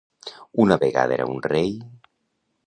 [0.63, 1.71] Una vegada era un rei...